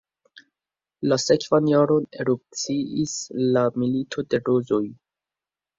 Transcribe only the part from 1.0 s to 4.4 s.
La sekvan jaron erupciis la milito